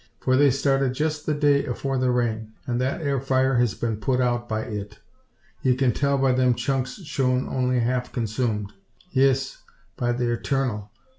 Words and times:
For 0.19 0.35
they 0.35 0.49
started 0.49 0.95
jest 0.95 1.27
the 1.27 1.35
day 1.35 1.63
afore 1.63 1.99
the 1.99 2.09
rain; 2.09 2.53
and 2.65 2.81
that 2.81 3.03
ere 3.03 3.21
fire 3.21 3.57
hez 3.59 3.75
been 3.75 3.97
put 3.97 4.19
out 4.19 4.49
by 4.49 4.61
it. 4.61 4.97
Ye 5.61 5.75
kin 5.75 5.91
tell 5.93 6.17
by 6.17 6.31
them 6.31 6.55
chunks 6.55 7.03
showin' 7.03 7.47
only 7.47 7.81
half 7.81 8.11
consoomed. 8.11 8.73
Yis, 9.11 9.59
by 9.97 10.11
the 10.11 10.25
Eturnal! 10.31 10.89